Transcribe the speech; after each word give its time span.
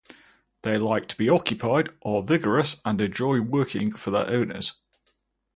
They 0.63 0.79
like 0.79 1.05
to 1.09 1.15
be 1.15 1.29
occupied, 1.29 1.89
are 2.03 2.23
vigorous 2.23 2.77
and 2.83 2.99
enjoy 2.99 3.39
working 3.41 3.91
for 3.93 4.09
their 4.09 4.27
owners. 4.31 4.73